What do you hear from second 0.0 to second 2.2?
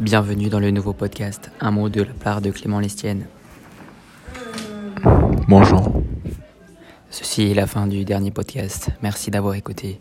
Bienvenue dans le nouveau podcast Un mot de la